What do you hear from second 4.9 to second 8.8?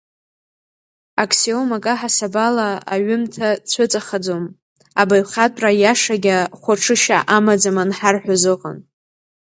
абаҩхатәра иашагьы хәаҽышьа амаӡам анҳарҳәоз ыҟан.